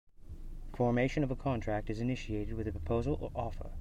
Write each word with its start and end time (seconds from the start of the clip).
Formation 0.73 1.23
of 1.23 1.29
a 1.29 1.35
contract 1.35 1.87
is 1.91 1.99
initiated 1.99 2.55
with 2.55 2.67
a 2.67 2.71
proposal 2.71 3.19
or 3.21 3.31
offer. 3.35 3.69